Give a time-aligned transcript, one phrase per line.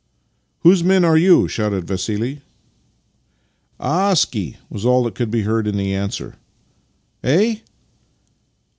[0.61, 2.41] "Whose men are you?" shouted Vassili."
[3.79, 6.37] A a a skie!" was all that could be heard in answer.
[7.23, 7.57] "Eh?"